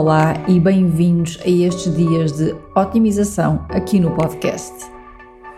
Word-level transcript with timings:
Olá 0.00 0.32
e 0.48 0.58
bem-vindos 0.58 1.38
a 1.44 1.46
estes 1.46 1.94
dias 1.94 2.32
de 2.32 2.56
otimização 2.74 3.66
aqui 3.68 4.00
no 4.00 4.12
podcast. 4.12 4.90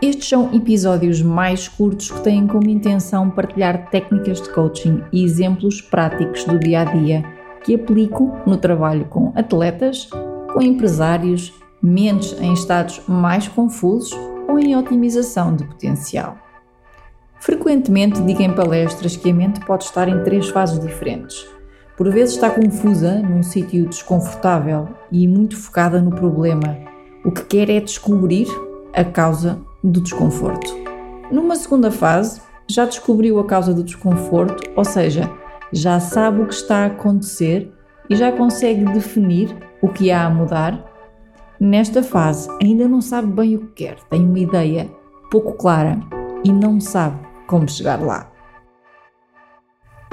Estes 0.02 0.28
são 0.30 0.52
episódios 0.52 1.22
mais 1.22 1.68
curtos 1.68 2.10
que 2.10 2.20
têm 2.22 2.48
como 2.48 2.68
intenção 2.68 3.30
partilhar 3.30 3.88
técnicas 3.88 4.42
de 4.42 4.48
coaching 4.52 5.00
e 5.12 5.22
exemplos 5.22 5.80
práticos 5.80 6.42
do 6.42 6.58
dia 6.58 6.80
a 6.80 6.84
dia 6.86 7.24
que 7.62 7.76
aplico 7.76 8.36
no 8.44 8.56
trabalho 8.56 9.04
com 9.04 9.32
atletas, 9.36 10.10
com 10.52 10.60
empresários, 10.60 11.54
mentes 11.80 12.32
em 12.40 12.52
estados 12.52 13.00
mais 13.06 13.46
confusos 13.46 14.10
ou 14.48 14.58
em 14.58 14.74
otimização 14.74 15.54
de 15.54 15.62
potencial. 15.62 16.36
Frequentemente 17.38 18.20
digo 18.22 18.42
em 18.42 18.52
palestras 18.52 19.14
que 19.14 19.30
a 19.30 19.34
mente 19.34 19.64
pode 19.64 19.84
estar 19.84 20.08
em 20.08 20.20
três 20.24 20.48
fases 20.48 20.80
diferentes 20.80 21.46
por 21.96 22.10
vezes 22.10 22.34
está 22.34 22.50
confusa, 22.50 23.20
num 23.20 23.42
sítio 23.42 23.86
desconfortável 23.86 24.88
e 25.10 25.28
muito 25.28 25.56
focada 25.56 26.00
no 26.00 26.10
problema. 26.10 26.78
O 27.24 27.30
que 27.30 27.44
quer 27.44 27.70
é 27.70 27.80
descobrir 27.80 28.48
a 28.92 29.04
causa 29.04 29.58
do 29.82 30.00
desconforto. 30.00 30.74
Numa 31.30 31.56
segunda 31.56 31.90
fase, 31.90 32.40
já 32.68 32.84
descobriu 32.84 33.38
a 33.38 33.46
causa 33.46 33.72
do 33.72 33.82
desconforto, 33.82 34.70
ou 34.76 34.84
seja, 34.84 35.30
já 35.72 35.98
sabe 36.00 36.42
o 36.42 36.46
que 36.46 36.54
está 36.54 36.78
a 36.78 36.86
acontecer 36.86 37.72
e 38.08 38.16
já 38.16 38.32
consegue 38.32 38.84
definir 38.84 39.54
o 39.80 39.88
que 39.88 40.10
há 40.10 40.24
a 40.24 40.30
mudar. 40.30 40.84
Nesta 41.58 42.02
fase, 42.02 42.48
ainda 42.62 42.88
não 42.88 43.00
sabe 43.00 43.28
bem 43.28 43.56
o 43.56 43.60
que 43.60 43.84
quer, 43.84 43.96
tem 44.10 44.24
uma 44.24 44.38
ideia 44.38 44.90
pouco 45.30 45.52
clara 45.54 45.98
e 46.44 46.52
não 46.52 46.80
sabe 46.80 47.18
como 47.46 47.68
chegar 47.68 48.00
lá. 48.00 48.30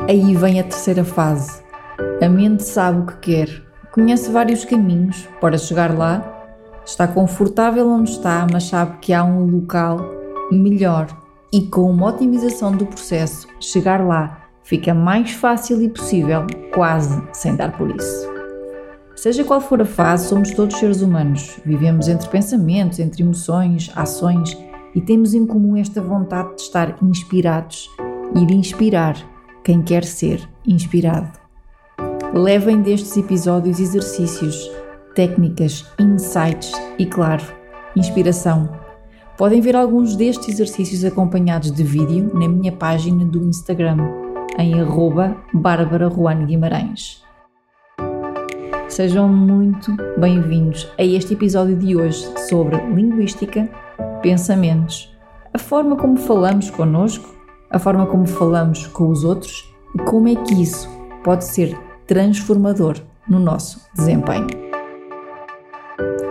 Aí 0.07 0.35
vem 0.35 0.59
a 0.59 0.63
terceira 0.63 1.03
fase, 1.03 1.61
a 2.22 2.28
mente 2.28 2.64
sabe 2.64 3.00
o 3.00 3.06
que 3.06 3.17
quer, 3.17 3.64
conhece 3.92 4.30
vários 4.30 4.66
caminhos 4.66 5.28
para 5.39 5.58
chegar 5.58 5.98
lá, 5.98 6.23
está 6.86 7.08
confortável 7.08 7.88
onde 7.89 8.12
está, 8.12 8.45
mas 8.52 8.66
sabe 8.66 8.98
que 9.00 9.14
há 9.14 9.23
um 9.23 9.45
local 9.45 10.00
melhor 10.52 11.08
e 11.52 11.62
com 11.62 11.90
uma 11.90 12.08
otimização 12.08 12.72
do 12.72 12.86
processo, 12.86 13.47
chegar 13.59 14.06
lá 14.06 14.50
fica 14.64 14.94
mais 14.94 15.31
fácil 15.31 15.81
e 15.81 15.90
possível, 15.90 16.45
quase 16.72 17.20
sem 17.34 17.56
dar 17.56 17.75
por 17.75 17.90
isso. 17.90 18.30
Seja 19.16 19.44
qual 19.44 19.59
for 19.59 19.81
a 19.81 19.86
fase, 19.86 20.30
somos 20.30 20.52
todos 20.52 20.78
seres 20.78 21.01
humanos. 21.01 21.59
Vivemos 21.66 22.07
entre 22.07 22.30
pensamentos, 22.30 23.00
entre 23.00 23.24
emoções, 23.24 23.91
ações 23.96 24.56
e 24.94 25.01
temos 25.01 25.34
em 25.34 25.46
comum 25.46 25.75
esta 25.75 26.01
vontade 26.01 26.56
de 26.56 26.62
estar 26.62 26.96
inspirados 27.01 27.90
e 28.36 28.46
de 28.46 28.53
inspirar 28.53 29.18
quem 29.63 29.81
quer 29.81 30.03
ser 30.06 30.47
inspirado. 30.66 31.49
Levem 32.34 32.84
destes 32.84 33.17
episódios 33.17 33.79
exercícios, 33.79 34.69
técnicas, 35.16 35.84
insights 36.00 36.72
e, 37.00 37.06
claro, 37.07 37.44
inspiração. 37.95 38.69
Podem 39.35 39.59
ver 39.59 39.75
alguns 39.75 40.16
destes 40.16 40.47
exercícios 40.50 41.03
acompanhados 41.03 41.72
de 41.72 41.84
vídeo 41.84 42.29
na 42.31 42.47
minha 42.47 42.72
página 42.72 43.25
do 43.25 43.44
Instagram, 43.44 43.97
em 44.59 44.79
arroba 44.79 45.35
Bárbara 45.51 46.07
Juan 46.07 46.45
Guimarães. 46.45 47.23
Sejam 48.88 49.28
muito 49.28 49.91
bem-vindos 50.19 50.88
a 51.00 51.03
este 51.03 51.34
episódio 51.34 51.75
de 51.75 51.95
hoje 51.95 52.31
sobre 52.47 52.78
linguística, 52.94 53.68
pensamentos, 54.22 55.12
a 55.51 55.57
forma 55.57 55.95
como 55.95 56.16
falamos 56.16 56.69
connosco, 56.69 57.35
a 57.72 57.79
forma 57.79 58.06
como 58.06 58.28
falamos 58.28 58.85
com 58.85 59.07
os 59.07 59.23
outros 59.23 59.73
e 59.95 60.03
como 60.03 60.28
é 60.28 60.35
que 60.35 60.62
isso 60.62 60.88
pode 61.23 61.44
ser 61.44 61.88
transformador 62.09 63.00
no 63.30 63.38
nosso 63.38 63.88
desempenho. 63.96 64.47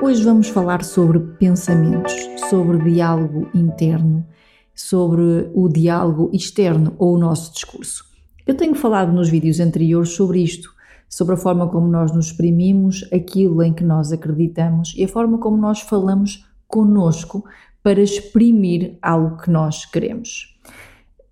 Hoje 0.03 0.25
vamos 0.25 0.49
falar 0.49 0.83
sobre 0.83 1.21
pensamentos, 1.39 2.12
sobre 2.50 2.83
diálogo 2.83 3.49
interno, 3.55 4.27
sobre 4.75 5.49
o 5.55 5.69
diálogo 5.69 6.31
externo 6.33 6.97
ou 6.99 7.15
o 7.15 7.19
nosso 7.19 7.53
discurso. 7.53 8.05
Eu 8.44 8.56
tenho 8.56 8.75
falado 8.75 9.12
nos 9.12 9.28
vídeos 9.28 9.61
anteriores 9.61 10.09
sobre 10.09 10.43
isto, 10.43 10.75
sobre 11.09 11.34
a 11.34 11.38
forma 11.38 11.69
como 11.69 11.87
nós 11.87 12.11
nos 12.11 12.27
exprimimos, 12.27 13.09
aquilo 13.12 13.62
em 13.62 13.72
que 13.72 13.84
nós 13.84 14.11
acreditamos 14.11 14.93
e 14.97 15.05
a 15.05 15.09
forma 15.09 15.38
como 15.38 15.56
nós 15.56 15.81
falamos 15.81 16.44
conosco 16.67 17.44
para 17.84 18.00
exprimir 18.00 18.99
algo 19.00 19.37
que 19.37 19.49
nós 19.49 19.87
queremos. 19.87 20.59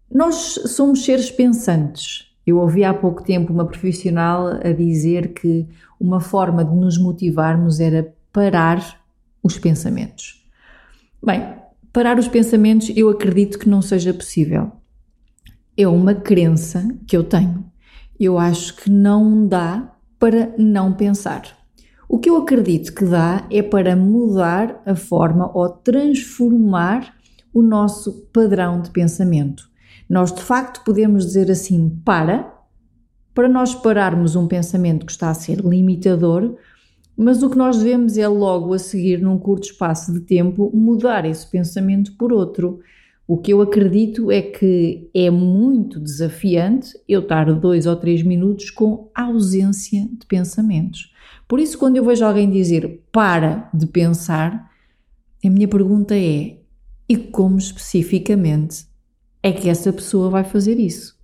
Nós 0.08 0.36
somos 0.66 1.04
seres 1.04 1.32
pensantes, 1.32 2.25
eu 2.46 2.58
ouvi 2.58 2.84
há 2.84 2.94
pouco 2.94 3.24
tempo 3.24 3.52
uma 3.52 3.66
profissional 3.66 4.46
a 4.46 4.72
dizer 4.72 5.34
que 5.34 5.66
uma 5.98 6.20
forma 6.20 6.64
de 6.64 6.74
nos 6.76 6.96
motivarmos 6.96 7.80
era 7.80 8.14
parar 8.32 9.00
os 9.42 9.58
pensamentos. 9.58 10.46
Bem, 11.24 11.42
parar 11.92 12.18
os 12.18 12.28
pensamentos 12.28 12.92
eu 12.94 13.08
acredito 13.08 13.58
que 13.58 13.68
não 13.68 13.82
seja 13.82 14.14
possível. 14.14 14.70
É 15.76 15.88
uma 15.88 16.14
crença 16.14 16.86
que 17.06 17.16
eu 17.16 17.24
tenho. 17.24 17.64
Eu 18.18 18.38
acho 18.38 18.76
que 18.76 18.88
não 18.88 19.46
dá 19.46 19.92
para 20.18 20.54
não 20.56 20.92
pensar. 20.92 21.42
O 22.08 22.18
que 22.18 22.30
eu 22.30 22.36
acredito 22.36 22.94
que 22.94 23.04
dá 23.04 23.44
é 23.50 23.60
para 23.60 23.96
mudar 23.96 24.80
a 24.86 24.94
forma 24.94 25.50
ou 25.52 25.68
transformar 25.68 27.14
o 27.52 27.60
nosso 27.60 28.28
padrão 28.32 28.80
de 28.80 28.90
pensamento. 28.90 29.68
Nós 30.08 30.32
de 30.32 30.42
facto 30.42 30.84
podemos 30.84 31.26
dizer 31.26 31.50
assim: 31.50 32.00
para, 32.04 32.52
para 33.34 33.48
nós 33.48 33.74
pararmos 33.74 34.36
um 34.36 34.46
pensamento 34.46 35.04
que 35.04 35.12
está 35.12 35.30
a 35.30 35.34
ser 35.34 35.60
limitador, 35.60 36.56
mas 37.16 37.42
o 37.42 37.50
que 37.50 37.56
nós 37.56 37.78
devemos 37.78 38.16
é 38.18 38.28
logo 38.28 38.74
a 38.74 38.78
seguir, 38.78 39.20
num 39.20 39.38
curto 39.38 39.64
espaço 39.64 40.12
de 40.12 40.20
tempo, 40.20 40.70
mudar 40.74 41.24
esse 41.24 41.46
pensamento 41.46 42.12
por 42.16 42.32
outro. 42.32 42.80
O 43.28 43.36
que 43.38 43.52
eu 43.52 43.60
acredito 43.60 44.30
é 44.30 44.40
que 44.40 45.10
é 45.12 45.30
muito 45.30 45.98
desafiante 45.98 46.92
eu 47.08 47.20
estar 47.20 47.52
dois 47.52 47.84
ou 47.84 47.96
três 47.96 48.22
minutos 48.22 48.70
com 48.70 49.10
ausência 49.12 50.08
de 50.12 50.24
pensamentos. 50.26 51.12
Por 51.48 51.58
isso, 51.58 51.76
quando 51.76 51.96
eu 51.96 52.04
vejo 52.04 52.24
alguém 52.24 52.48
dizer 52.48 53.02
para 53.10 53.68
de 53.74 53.86
pensar, 53.86 54.70
a 55.44 55.50
minha 55.50 55.66
pergunta 55.66 56.14
é: 56.16 56.58
e 57.08 57.16
como 57.16 57.58
especificamente 57.58 58.86
é 59.46 59.52
que 59.52 59.68
essa 59.68 59.92
pessoa 59.92 60.28
vai 60.28 60.42
fazer 60.42 60.80
isso. 60.80 61.14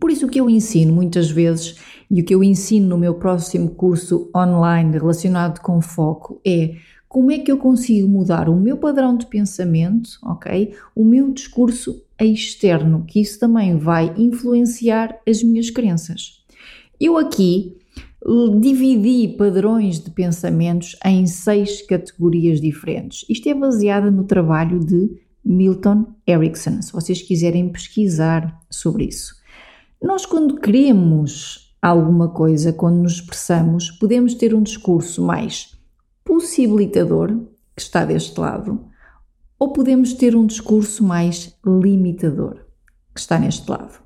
Por 0.00 0.12
isso, 0.12 0.26
o 0.26 0.28
que 0.28 0.40
eu 0.40 0.48
ensino 0.48 0.92
muitas 0.92 1.28
vezes 1.28 1.74
e 2.08 2.22
o 2.22 2.24
que 2.24 2.32
eu 2.32 2.44
ensino 2.44 2.86
no 2.86 2.96
meu 2.96 3.14
próximo 3.14 3.70
curso 3.70 4.30
online 4.34 4.92
relacionado 4.92 5.60
com 5.60 5.80
foco 5.80 6.40
é 6.46 6.76
como 7.08 7.32
é 7.32 7.40
que 7.40 7.50
eu 7.50 7.58
consigo 7.58 8.08
mudar 8.08 8.48
o 8.48 8.54
meu 8.54 8.76
padrão 8.76 9.16
de 9.16 9.26
pensamento, 9.26 10.10
ok? 10.22 10.72
O 10.94 11.04
meu 11.04 11.32
discurso 11.32 12.04
externo, 12.16 13.04
que 13.08 13.20
isso 13.20 13.40
também 13.40 13.76
vai 13.76 14.14
influenciar 14.16 15.18
as 15.28 15.42
minhas 15.42 15.68
crenças. 15.68 16.44
Eu 17.00 17.16
aqui 17.16 17.76
dividi 18.60 19.34
padrões 19.36 19.98
de 19.98 20.12
pensamentos 20.12 20.96
em 21.04 21.26
seis 21.26 21.84
categorias 21.84 22.60
diferentes. 22.60 23.26
Isto 23.28 23.48
é 23.48 23.54
baseado 23.54 24.12
no 24.12 24.22
trabalho 24.22 24.78
de 24.78 25.10
Milton 25.44 26.06
Erickson, 26.28 26.80
se 26.82 26.92
vocês 26.92 27.22
quiserem 27.22 27.68
pesquisar 27.68 28.60
sobre 28.70 29.04
isso. 29.04 29.34
Nós, 30.00 30.26
quando 30.26 30.60
queremos 30.60 31.74
alguma 31.80 32.28
coisa, 32.28 32.72
quando 32.72 33.02
nos 33.02 33.14
expressamos, 33.14 33.90
podemos 33.90 34.34
ter 34.34 34.54
um 34.54 34.62
discurso 34.62 35.22
mais 35.22 35.76
possibilitador, 36.24 37.28
que 37.74 37.82
está 37.82 38.04
deste 38.04 38.38
lado, 38.38 38.84
ou 39.58 39.72
podemos 39.72 40.12
ter 40.12 40.36
um 40.36 40.46
discurso 40.46 41.04
mais 41.04 41.56
limitador, 41.64 42.64
que 43.14 43.20
está 43.20 43.38
neste 43.38 43.68
lado. 43.70 44.00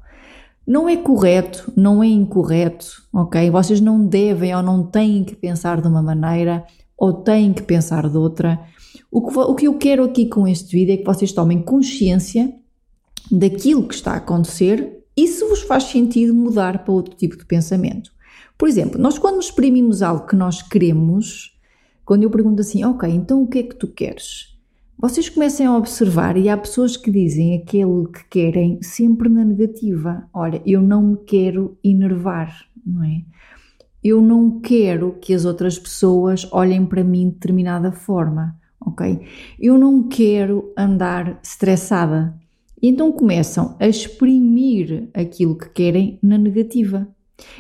Não 0.67 0.89
é 0.89 0.97
correto, 0.97 1.73
não 1.77 2.03
é 2.03 2.07
incorreto, 2.09 3.03
ok? 3.13 3.51
Vocês 3.51 3.81
não 3.81 4.05
devem 4.05 4.55
ou 4.55 4.63
não 4.63 4.83
têm 4.83 5.25
que 5.25 5.37
pensar 5.37 5.81
de 5.81 5.87
uma 5.87 6.03
maneira 6.03 6.65
ou 6.97 7.13
têm 7.13 7.53
que 7.53 7.63
pensar 7.63 8.09
de 8.09 8.17
outra 8.17 8.59
O 9.11 9.27
que, 9.27 9.39
o 9.39 9.55
que 9.55 9.67
eu 9.67 9.75
quero 9.75 10.05
aqui 10.05 10.27
com 10.27 10.47
este 10.47 10.77
vídeo 10.77 10.95
é 10.95 10.97
que 10.97 11.05
vocês 11.05 11.33
tomem 11.33 11.63
consciência 11.63 12.55
daquilo 13.31 13.87
que 13.87 13.95
está 13.95 14.13
a 14.13 14.17
acontecer 14.17 15.05
e 15.17 15.27
se 15.27 15.45
vos 15.49 15.63
faz 15.63 15.85
sentido 15.85 16.35
mudar 16.35 16.85
para 16.85 16.93
outro 16.93 17.17
tipo 17.17 17.37
de 17.37 17.45
pensamento. 17.45 18.13
Por 18.59 18.69
exemplo, 18.69 19.01
nós 19.01 19.19
quando 19.19 19.41
exprimimos 19.41 20.03
algo 20.03 20.27
que 20.27 20.37
nós 20.37 20.63
queremos, 20.63 21.59
quando 22.05 22.23
eu 22.23 22.31
pergunto 22.31 22.61
assim, 22.61 22.85
ok, 22.85 23.09
então 23.09 23.43
o 23.43 23.47
que 23.47 23.59
é 23.59 23.63
que 23.63 23.75
tu 23.75 23.89
queres? 23.89 24.57
Vocês 24.99 25.29
comecem 25.29 25.67
a 25.67 25.77
observar 25.77 26.39
e 26.39 26.49
há 26.49 26.57
pessoas 26.57 26.97
que 26.97 27.11
dizem 27.11 27.55
aquilo 27.55 28.11
que 28.11 28.25
querem 28.31 28.81
sempre 28.83 29.29
na 29.29 29.45
negativa. 29.45 30.27
Olha, 30.33 30.63
eu 30.65 30.81
não 30.81 31.03
me 31.03 31.17
quero 31.19 31.77
enervar, 31.85 32.67
não 32.85 33.05
é? 33.05 33.23
Eu 34.03 34.23
não 34.23 34.59
quero 34.61 35.19
que 35.21 35.35
as 35.35 35.45
outras 35.45 35.79
pessoas 35.79 36.49
olhem 36.51 36.87
para 36.87 37.05
mim 37.05 37.29
de 37.29 37.35
determinada 37.35 37.93
forma, 37.93 38.59
ok? 38.87 39.27
Eu 39.61 39.77
não 39.77 40.09
quero 40.09 40.73
andar 40.79 41.41
estressada. 41.43 42.35
Então 42.81 43.11
começam 43.11 43.77
a 43.81 43.89
exprimir 43.89 45.11
aquilo 45.13 45.59
que 45.59 45.69
querem 45.71 46.19
na 46.23 46.39
negativa. 46.39 47.09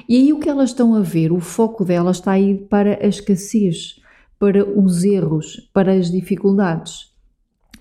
E 0.09 0.17
aí 0.17 0.33
o 0.33 0.39
que 0.39 0.49
elas 0.49 0.71
estão 0.71 0.95
a 0.95 1.01
ver, 1.01 1.33
o 1.33 1.41
foco 1.41 1.85
delas 1.85 2.19
está 2.19 2.33
a 2.33 2.41
ir 2.41 2.67
para 2.69 3.05
a 3.05 3.07
escassez, 3.07 4.01
para 4.39 4.65
os 4.65 5.05
erros, 5.05 5.69
para 5.73 5.93
as 5.93 6.11
dificuldades. 6.11 7.13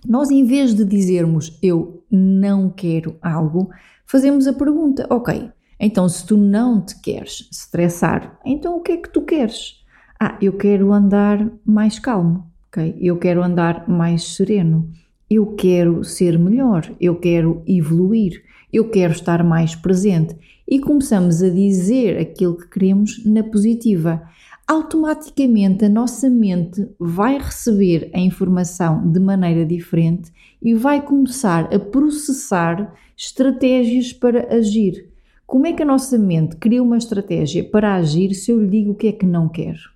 Nós, 0.07 0.29
em 0.29 0.43
vez 0.43 0.73
de 0.73 0.85
dizermos 0.85 1.57
eu 1.61 2.03
não 2.11 2.69
quero 2.69 3.17
algo, 3.21 3.69
fazemos 4.05 4.47
a 4.47 4.53
pergunta: 4.53 5.07
ok, 5.09 5.49
então 5.79 6.07
se 6.07 6.25
tu 6.25 6.37
não 6.37 6.81
te 6.81 6.99
queres 7.01 7.47
estressar, 7.51 8.39
então 8.45 8.77
o 8.77 8.81
que 8.81 8.93
é 8.93 8.97
que 8.97 9.09
tu 9.09 9.21
queres? 9.21 9.83
Ah, 10.19 10.37
eu 10.41 10.53
quero 10.53 10.93
andar 10.93 11.49
mais 11.65 11.99
calmo, 11.99 12.49
Eu 12.81 13.17
quero 13.17 13.43
andar 13.43 13.87
mais 13.87 14.35
sereno, 14.35 14.89
eu 15.29 15.55
quero 15.55 16.03
ser 16.03 16.37
melhor, 16.37 16.89
eu 16.99 17.15
quero 17.15 17.63
evoluir, 17.67 18.43
eu 18.71 18.89
quero 18.89 19.13
estar 19.13 19.43
mais 19.43 19.75
presente. 19.75 20.35
E 20.67 20.79
começamos 20.79 21.43
a 21.43 21.49
dizer 21.49 22.17
aquilo 22.17 22.57
que 22.57 22.67
queremos 22.67 23.23
na 23.25 23.43
positiva 23.43 24.21
automaticamente 24.67 25.85
a 25.85 25.89
nossa 25.89 26.29
mente 26.29 26.87
vai 26.99 27.37
receber 27.37 28.09
a 28.13 28.19
informação 28.19 29.11
de 29.11 29.19
maneira 29.19 29.65
diferente 29.65 30.31
e 30.61 30.73
vai 30.73 31.01
começar 31.01 31.73
a 31.73 31.79
processar 31.79 32.93
estratégias 33.15 34.11
para 34.11 34.55
agir. 34.55 35.09
Como 35.45 35.67
é 35.67 35.73
que 35.73 35.83
a 35.83 35.85
nossa 35.85 36.17
mente 36.17 36.55
cria 36.55 36.81
uma 36.81 36.97
estratégia 36.97 37.63
para 37.63 37.95
agir 37.95 38.33
se 38.33 38.51
eu 38.51 38.59
lhe 38.59 38.67
digo 38.67 38.91
o 38.91 38.95
que 38.95 39.07
é 39.07 39.11
que 39.11 39.25
não 39.25 39.47
quero? 39.47 39.91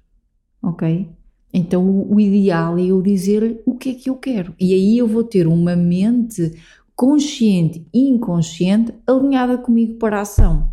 Ok? 0.61 1.09
Então 1.53 2.05
o 2.09 2.19
ideal 2.19 2.77
é 2.77 2.85
eu 2.85 3.01
dizer 3.01 3.61
o 3.65 3.75
que 3.75 3.89
é 3.89 3.93
que 3.93 4.09
eu 4.09 4.15
quero. 4.15 4.53
E 4.59 4.73
aí 4.73 4.97
eu 4.97 5.07
vou 5.07 5.23
ter 5.23 5.47
uma 5.47 5.75
mente 5.75 6.53
consciente 6.95 7.87
e 7.93 8.09
inconsciente 8.09 8.93
alinhada 9.07 9.57
comigo 9.57 9.95
para 9.95 10.17
a 10.17 10.21
ação. 10.21 10.69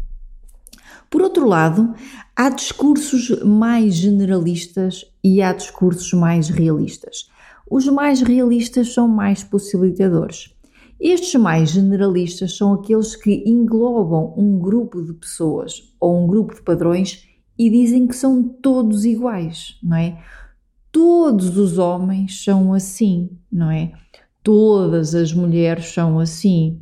Por 1.09 1.23
outro 1.23 1.47
lado, 1.47 1.95
há 2.35 2.51
discursos 2.51 3.43
mais 3.43 3.95
generalistas 3.95 5.07
e 5.23 5.41
há 5.41 5.53
discursos 5.53 6.13
mais 6.13 6.49
realistas. 6.49 7.31
Os 7.71 7.87
mais 7.87 8.21
realistas 8.21 8.93
são 8.93 9.09
mais 9.09 9.43
possibilitadores. 9.43 10.53
Estes 10.99 11.41
mais 11.41 11.71
generalistas 11.71 12.57
são 12.57 12.75
aqueles 12.75 13.15
que 13.15 13.45
englobam 13.47 14.35
um 14.37 14.59
grupo 14.59 15.03
de 15.03 15.13
pessoas 15.13 15.95
ou 16.01 16.25
um 16.25 16.27
grupo 16.27 16.55
de 16.55 16.63
padrões 16.63 17.27
e 17.59 17.71
dizem 17.71 18.07
que 18.07 18.17
são 18.17 18.43
todos 18.43 19.05
iguais, 19.05 19.79
não 19.83 19.97
é? 19.97 20.19
Todos 20.99 21.59
os 21.59 21.79
homens 21.79 22.43
são 22.43 22.73
assim, 22.73 23.31
não 23.53 23.71
é? 23.71 23.93
Todas 24.43 25.15
as 25.15 25.33
mulheres 25.33 25.87
são 25.87 26.19
assim. 26.19 26.81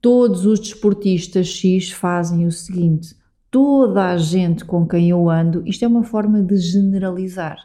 Todos 0.00 0.46
os 0.46 0.60
desportistas 0.60 1.48
X 1.48 1.90
fazem 1.90 2.46
o 2.46 2.52
seguinte 2.52 3.16
toda 3.56 4.10
a 4.10 4.18
gente 4.18 4.66
com 4.66 4.86
quem 4.86 5.08
eu 5.08 5.30
ando, 5.30 5.62
isto 5.66 5.82
é 5.82 5.88
uma 5.88 6.04
forma 6.04 6.42
de 6.42 6.58
generalizar. 6.58 7.56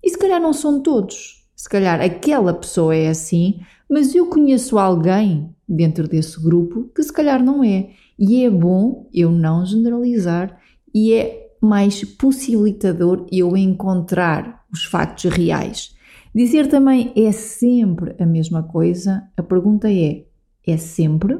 E 0.00 0.08
se 0.08 0.16
calhar 0.16 0.40
não 0.40 0.52
são 0.52 0.80
todos. 0.80 1.44
Se 1.56 1.68
calhar 1.68 2.00
aquela 2.00 2.54
pessoa 2.54 2.94
é 2.94 3.08
assim, 3.08 3.58
mas 3.88 4.14
eu 4.14 4.26
conheço 4.26 4.78
alguém 4.78 5.52
dentro 5.68 6.06
desse 6.06 6.40
grupo 6.40 6.88
que 6.94 7.02
se 7.02 7.12
calhar 7.12 7.42
não 7.42 7.64
é. 7.64 7.90
E 8.16 8.44
é 8.44 8.48
bom 8.48 9.08
eu 9.12 9.32
não 9.32 9.66
generalizar 9.66 10.56
e 10.94 11.12
é 11.14 11.50
mais 11.60 12.04
possibilitador 12.04 13.26
eu 13.32 13.56
encontrar 13.56 14.59
os 14.72 14.84
factos 14.84 15.24
reais. 15.24 15.94
Dizer 16.34 16.68
também 16.68 17.12
é 17.16 17.32
sempre 17.32 18.14
a 18.18 18.26
mesma 18.26 18.62
coisa, 18.62 19.28
a 19.36 19.42
pergunta 19.42 19.90
é: 19.90 20.24
é 20.66 20.76
sempre? 20.76 21.38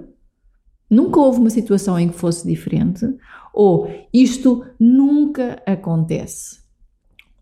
Nunca 0.91 1.21
houve 1.21 1.38
uma 1.38 1.50
situação 1.50 1.99
em 1.99 2.09
que 2.09 2.19
fosse 2.19 2.47
diferente? 2.47 3.06
Ou 3.55 3.88
isto 4.12 4.65
nunca 4.79 5.62
acontece? 5.65 6.61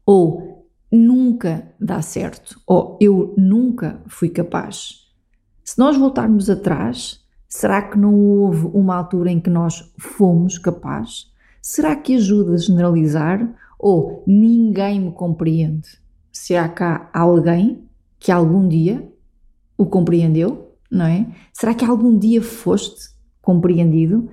Ou 0.04 0.68
nunca 0.92 1.72
dá 1.80 2.02
certo? 2.02 2.60
Ou 2.66 2.98
eu 3.00 3.34
nunca 3.38 4.02
fui 4.06 4.28
capaz? 4.28 5.06
Se 5.64 5.78
nós 5.78 5.96
voltarmos 5.96 6.50
atrás, 6.50 7.24
será 7.48 7.82
que 7.82 7.98
não 7.98 8.14
houve 8.14 8.66
uma 8.66 8.96
altura 8.96 9.30
em 9.30 9.40
que 9.40 9.50
nós 9.50 9.92
fomos 9.98 10.58
capazes? 10.58 11.32
Será 11.62 11.96
que 11.96 12.16
ajuda 12.16 12.54
a 12.54 12.58
generalizar? 12.58 13.54
Ou 13.78 14.24
ninguém 14.26 15.00
me 15.00 15.12
compreende? 15.12 15.88
Se 16.32 16.56
há 16.56 16.68
cá 16.68 17.10
alguém 17.12 17.84
que 18.18 18.32
algum 18.32 18.68
dia 18.68 19.06
o 19.76 19.86
compreendeu, 19.86 20.74
não 20.90 21.06
é? 21.06 21.26
Será 21.52 21.72
que 21.72 21.84
algum 21.84 22.18
dia 22.18 22.42
foste 22.42 23.10
compreendido, 23.40 24.28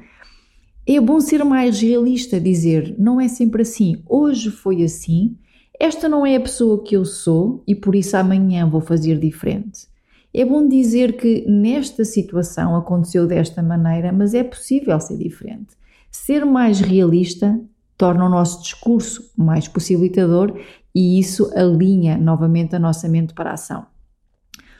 é 0.88 1.00
bom 1.00 1.20
ser 1.20 1.44
mais 1.44 1.80
realista, 1.80 2.40
dizer 2.40 2.96
não 2.98 3.20
é 3.20 3.28
sempre 3.28 3.62
assim, 3.62 4.04
hoje 4.08 4.52
foi 4.52 4.84
assim, 4.84 5.36
esta 5.80 6.08
não 6.08 6.26
é 6.26 6.36
a 6.36 6.40
pessoa 6.40 6.84
que 6.84 6.96
eu 6.96 7.06
sou 7.06 7.64
e 7.68 7.76
por 7.76 7.96
isso 7.96 8.16
amanhã 8.16 8.70
vou 8.70 8.82
fazer 8.82 9.20
diferente. 9.20 9.88
É 10.34 10.44
bom 10.44 10.68
dizer 10.68 11.16
que 11.16 11.46
nesta 11.48 12.04
situação 12.04 12.76
aconteceu 12.76 13.26
desta 13.26 13.64
maneira, 13.64 14.12
mas 14.12 14.34
é 14.34 14.44
possível 14.44 15.00
ser 15.00 15.18
diferente. 15.18 15.76
Ser 16.12 16.46
mais 16.46 16.80
realista 16.80 17.60
torna 17.98 18.26
o 18.26 18.30
nosso 18.30 18.62
discurso 18.62 19.32
mais 19.38 19.68
possibilitador 19.68 20.58
e 20.94 21.20
isso 21.20 21.52
alinha 21.56 22.18
novamente 22.18 22.76
a 22.76 22.80
nossa 22.80 23.08
mente 23.08 23.34
para 23.34 23.52
a 23.52 23.54
ação. 23.54 23.86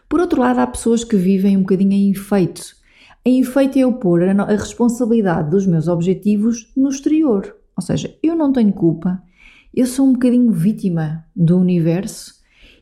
Por 0.08 0.20
outro 0.20 0.42
lado, 0.42 0.60
há 0.60 0.68
pessoas 0.68 1.04
que 1.04 1.16
vivem 1.16 1.58
um 1.58 1.62
bocadinho 1.62 1.94
em 1.94 2.12
efeito 2.12 2.76
em 3.28 3.40
efeito, 3.40 3.80
é 3.80 3.82
eu 3.82 3.94
pôr 3.94 4.22
a, 4.22 4.46
responsabilidade 4.46 5.50
dos 5.50 5.66
meus 5.66 5.88
objetivos 5.88 6.72
no 6.78 6.90
exterior. 6.90 7.56
Ou 7.76 7.82
seja, 7.82 8.16
eu 8.22 8.36
não 8.36 8.54
tenho 8.54 8.72
culpa, 8.72 9.22
eu 9.74 9.88
sou 9.88 10.06
um 10.06 10.14
bocadinho 10.14 10.52
vítima 10.52 11.26
do 11.36 11.58
universo 11.58 12.36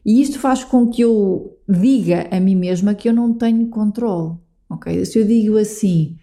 e 0.06 0.22
isto 0.22 0.38
faz 0.38 0.66
com 0.66 0.90
que 0.90 1.02
eu 1.02 1.58
diga 1.68 2.28
a 2.30 2.42
mim 2.42 2.56
mesma 2.56 2.94
que 2.94 3.08
eu 3.08 3.14
não 3.14 3.34
tenho 3.34 3.70
controle. 3.70 4.36
Ok? 4.70 5.06
Se 5.06 5.18
eu 5.18 5.26
digo 5.26 5.58
assim, 5.58 6.18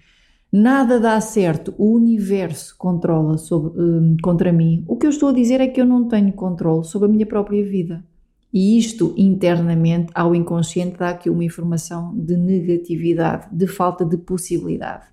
nada 0.52 0.98
dá 0.98 1.20
certo, 1.20 1.74
o 1.78 1.94
universo 1.94 2.74
controla 2.76 3.38
sobre, 3.38 3.80
um, 3.80 4.16
contra 4.22 4.52
mim, 4.52 4.84
o 4.86 4.96
que 4.96 5.06
eu 5.06 5.10
estou 5.10 5.28
a 5.28 5.32
dizer 5.32 5.60
é 5.60 5.68
que 5.68 5.80
eu 5.80 5.86
não 5.86 6.08
tenho 6.08 6.32
controle 6.32 6.84
sobre 6.84 7.08
a 7.08 7.10
minha 7.10 7.26
própria 7.26 7.64
vida. 7.64 8.04
E 8.52 8.76
isto 8.76 9.14
internamente 9.16 10.10
ao 10.14 10.34
inconsciente 10.34 10.98
dá 10.98 11.10
aqui 11.10 11.30
uma 11.30 11.44
informação 11.44 12.12
de 12.16 12.36
negatividade, 12.36 13.46
de 13.52 13.66
falta 13.66 14.04
de 14.04 14.16
possibilidade. 14.16 15.04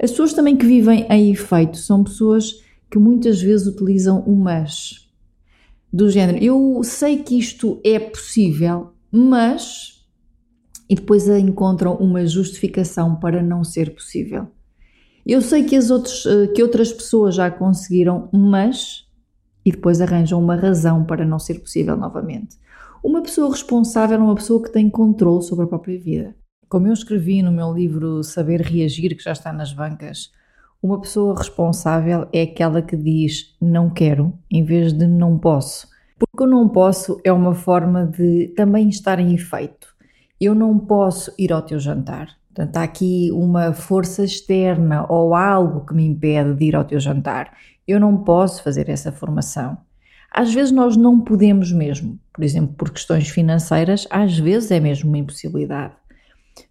As 0.00 0.10
pessoas 0.10 0.32
também 0.32 0.56
que 0.56 0.66
vivem 0.66 1.06
em 1.10 1.32
efeito 1.32 1.76
são 1.76 2.04
pessoas 2.04 2.62
que 2.90 2.98
muitas 2.98 3.40
vezes 3.40 3.66
utilizam 3.66 4.20
o 4.20 4.36
mas. 4.36 5.08
Do 5.92 6.10
género, 6.10 6.42
eu 6.42 6.82
sei 6.84 7.18
que 7.18 7.38
isto 7.38 7.80
é 7.84 7.98
possível, 7.98 8.92
mas. 9.10 10.01
E 10.88 10.94
depois 10.94 11.28
encontram 11.28 11.94
uma 11.94 12.26
justificação 12.26 13.16
para 13.16 13.42
não 13.42 13.64
ser 13.64 13.94
possível. 13.94 14.48
Eu 15.24 15.40
sei 15.40 15.64
que, 15.64 15.76
as 15.76 15.90
outros, 15.90 16.26
eh, 16.26 16.48
que 16.48 16.62
outras 16.62 16.92
pessoas 16.92 17.34
já 17.34 17.50
conseguiram, 17.50 18.28
mas 18.32 19.06
e 19.64 19.70
depois 19.70 20.00
arranjam 20.00 20.40
uma 20.40 20.56
razão 20.56 21.04
para 21.04 21.24
não 21.24 21.38
ser 21.38 21.60
possível 21.60 21.96
novamente. 21.96 22.56
Uma 23.02 23.22
pessoa 23.22 23.50
responsável 23.50 24.18
é 24.18 24.22
uma 24.22 24.34
pessoa 24.34 24.62
que 24.62 24.72
tem 24.72 24.88
controle 24.90 25.42
sobre 25.42 25.64
a 25.64 25.68
própria 25.68 25.98
vida. 25.98 26.34
Como 26.68 26.86
eu 26.86 26.92
escrevi 26.92 27.42
no 27.42 27.52
meu 27.52 27.72
livro 27.72 28.22
Saber 28.22 28.60
Reagir, 28.60 29.16
que 29.16 29.22
já 29.22 29.32
está 29.32 29.52
nas 29.52 29.72
bancas, 29.72 30.30
uma 30.82 31.00
pessoa 31.00 31.36
responsável 31.36 32.26
é 32.32 32.42
aquela 32.42 32.82
que 32.82 32.96
diz 32.96 33.56
não 33.60 33.90
quero 33.90 34.32
em 34.50 34.64
vez 34.64 34.92
de 34.92 35.06
não 35.06 35.38
posso. 35.38 35.88
Porque 36.18 36.44
o 36.44 36.46
não 36.46 36.68
posso 36.68 37.20
é 37.24 37.32
uma 37.32 37.54
forma 37.54 38.06
de 38.06 38.48
também 38.56 38.88
estar 38.88 39.18
em 39.18 39.34
efeito. 39.34 39.91
Eu 40.42 40.56
não 40.56 40.76
posso 40.76 41.32
ir 41.38 41.52
ao 41.52 41.62
teu 41.62 41.78
jantar. 41.78 42.36
Portanto, 42.52 42.76
há 42.76 42.82
aqui 42.82 43.30
uma 43.32 43.72
força 43.72 44.24
externa 44.24 45.06
ou 45.08 45.36
algo 45.36 45.86
que 45.86 45.94
me 45.94 46.04
impede 46.04 46.52
de 46.54 46.64
ir 46.64 46.74
ao 46.74 46.82
teu 46.84 46.98
jantar. 46.98 47.56
Eu 47.86 48.00
não 48.00 48.24
posso 48.24 48.60
fazer 48.60 48.88
essa 48.88 49.12
formação. 49.12 49.78
Às 50.28 50.52
vezes 50.52 50.72
nós 50.72 50.96
não 50.96 51.20
podemos 51.20 51.70
mesmo, 51.70 52.18
por 52.32 52.42
exemplo, 52.42 52.74
por 52.74 52.90
questões 52.90 53.28
financeiras, 53.28 54.04
às 54.10 54.36
vezes 54.36 54.72
é 54.72 54.80
mesmo 54.80 55.10
uma 55.10 55.18
impossibilidade. 55.18 55.94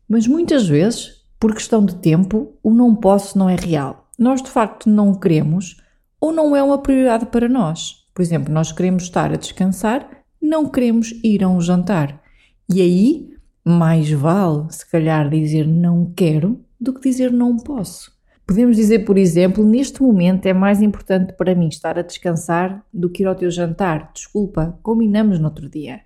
Mas 0.05 0.27
muitas 0.27 0.67
vezes, 0.67 1.23
por 1.39 1.53
questão 1.53 1.85
de 1.85 1.95
tempo, 1.95 2.51
o 2.61 2.73
não 2.73 2.93
posso 2.93 3.39
não 3.39 3.49
é 3.49 3.55
real. 3.55 4.09
Nós 4.19 4.41
de 4.41 4.49
facto 4.49 4.89
não 4.89 5.13
queremos 5.13 5.77
ou 6.19 6.33
não 6.33 6.53
é 6.53 6.61
uma 6.61 6.79
prioridade 6.79 7.27
para 7.27 7.47
nós. 7.47 8.05
Por 8.13 8.21
exemplo, 8.21 8.53
nós 8.53 8.73
queremos 8.73 9.03
estar 9.03 9.31
a 9.31 9.37
descansar, 9.37 10.05
não 10.41 10.67
queremos 10.67 11.13
ir 11.23 11.41
a 11.41 11.47
um 11.47 11.61
jantar. 11.61 12.21
E 12.69 12.81
aí, 12.81 13.30
mais 13.63 14.12
vale 14.12 14.72
se 14.72 14.89
calhar 14.89 15.30
dizer 15.30 15.68
não 15.68 16.12
quero 16.15 16.60
do 16.80 16.94
que 16.94 17.10
dizer 17.10 17.32
não 17.32 17.58
posso. 17.58 18.12
Podemos 18.46 18.75
dizer, 18.75 19.06
por 19.06 19.18
exemplo, 19.18 19.63
neste 19.63 20.01
momento 20.01 20.46
é 20.46 20.53
mais 20.53 20.82
importante 20.82 21.34
para 21.34 21.56
mim 21.56 21.68
estar 21.68 21.98
a 21.98 22.01
descansar 22.01 22.84
do 22.94 23.10
que 23.10 23.24
ir 23.24 23.25
ao 23.25 23.36
teu 23.36 23.50
jantar. 23.50 24.12
Desculpa, 24.13 24.77
combinamos 24.82 25.39
no 25.39 25.46
outro 25.46 25.70
dia. 25.70 26.01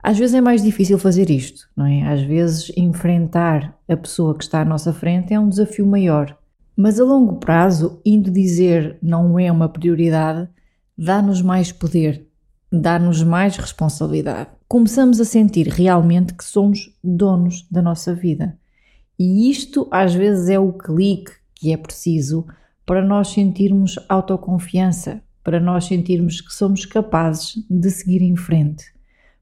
Às 0.00 0.18
vezes 0.18 0.36
é 0.36 0.40
mais 0.40 0.62
difícil 0.62 0.98
fazer 0.98 1.28
isto, 1.30 1.68
não 1.76 1.84
é? 1.84 2.02
Às 2.02 2.22
vezes 2.22 2.70
enfrentar 2.76 3.76
a 3.88 3.96
pessoa 3.96 4.36
que 4.36 4.44
está 4.44 4.60
à 4.60 4.64
nossa 4.64 4.92
frente 4.92 5.34
é 5.34 5.40
um 5.40 5.48
desafio 5.48 5.86
maior. 5.86 6.36
Mas 6.76 7.00
a 7.00 7.04
longo 7.04 7.36
prazo, 7.36 8.00
indo 8.06 8.30
dizer 8.30 8.96
não 9.02 9.36
é 9.36 9.50
uma 9.50 9.68
prioridade, 9.68 10.48
dá-nos 10.96 11.42
mais 11.42 11.72
poder, 11.72 12.28
dá-nos 12.70 13.24
mais 13.24 13.56
responsabilidade. 13.56 14.50
Começamos 14.68 15.18
a 15.18 15.24
sentir 15.24 15.66
realmente 15.66 16.34
que 16.34 16.44
somos 16.44 16.94
donos 17.02 17.66
da 17.70 17.80
nossa 17.80 18.14
vida. 18.14 18.58
E 19.18 19.50
isto 19.50 19.88
às 19.90 20.12
vezes 20.12 20.50
é 20.50 20.58
o 20.58 20.74
clique 20.74 21.32
que 21.54 21.72
é 21.72 21.76
preciso 21.78 22.46
para 22.84 23.02
nós 23.02 23.28
sentirmos 23.28 23.98
autoconfiança, 24.10 25.22
para 25.42 25.58
nós 25.58 25.86
sentirmos 25.86 26.42
que 26.42 26.52
somos 26.52 26.84
capazes 26.84 27.64
de 27.70 27.90
seguir 27.90 28.20
em 28.20 28.36
frente. 28.36 28.84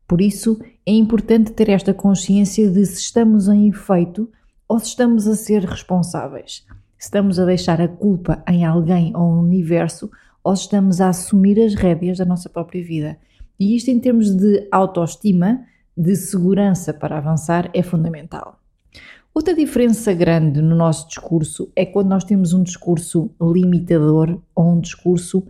Por 0.06 0.20
isso, 0.20 0.60
é 0.86 0.92
importante 0.92 1.50
ter 1.50 1.70
esta 1.70 1.92
consciência 1.92 2.70
de 2.70 2.86
se 2.86 3.00
estamos 3.00 3.48
em 3.48 3.68
efeito 3.68 4.30
ou 4.68 4.78
se 4.78 4.90
estamos 4.90 5.26
a 5.26 5.34
ser 5.34 5.64
responsáveis. 5.64 6.64
Se 6.96 7.06
estamos 7.06 7.40
a 7.40 7.44
deixar 7.44 7.80
a 7.80 7.88
culpa 7.88 8.44
em 8.48 8.64
alguém 8.64 9.10
ou 9.16 9.34
no 9.34 9.42
universo 9.42 10.08
ou 10.44 10.54
se 10.54 10.62
estamos 10.62 11.00
a 11.00 11.08
assumir 11.08 11.60
as 11.60 11.74
rédeas 11.74 12.18
da 12.18 12.24
nossa 12.24 12.48
própria 12.48 12.84
vida. 12.84 13.18
E 13.58 13.74
isto, 13.74 13.90
em 13.90 13.98
termos 13.98 14.30
de 14.30 14.68
autoestima, 14.70 15.64
de 15.96 16.14
segurança 16.14 16.92
para 16.92 17.18
avançar, 17.18 17.70
é 17.72 17.82
fundamental. 17.82 18.60
Outra 19.34 19.54
diferença 19.54 20.14
grande 20.14 20.62
no 20.62 20.74
nosso 20.74 21.08
discurso 21.08 21.70
é 21.76 21.84
quando 21.84 22.08
nós 22.08 22.24
temos 22.24 22.52
um 22.52 22.62
discurso 22.62 23.30
limitador 23.40 24.40
ou 24.54 24.72
um 24.72 24.80
discurso 24.80 25.46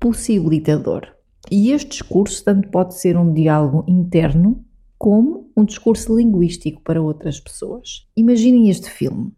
possibilitador. 0.00 1.06
E 1.50 1.70
este 1.70 1.90
discurso 1.90 2.44
tanto 2.44 2.68
pode 2.70 2.94
ser 2.94 3.16
um 3.16 3.32
diálogo 3.32 3.84
interno 3.86 4.64
como 4.98 5.50
um 5.56 5.64
discurso 5.64 6.16
linguístico 6.16 6.82
para 6.82 7.00
outras 7.00 7.38
pessoas. 7.38 8.08
Imaginem 8.16 8.68
este 8.68 8.90
filme. 8.90 9.32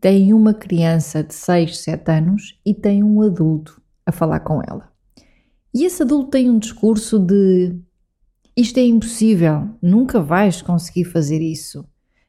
Tem 0.00 0.32
uma 0.32 0.54
criança 0.54 1.22
de 1.22 1.34
6, 1.34 1.78
7 1.78 2.10
anos 2.10 2.60
e 2.64 2.74
tem 2.74 3.02
um 3.02 3.22
adulto 3.22 3.80
a 4.06 4.12
falar 4.12 4.40
com 4.40 4.60
ela. 4.62 4.90
E 5.78 5.84
esse 5.84 6.02
adulto 6.02 6.30
tem 6.30 6.50
um 6.50 6.58
discurso 6.58 7.20
de 7.20 7.78
isto 8.56 8.78
é 8.78 8.82
impossível, 8.82 9.70
nunca 9.80 10.20
vais 10.20 10.60
conseguir 10.60 11.04
fazer 11.04 11.40
isso 11.40 11.86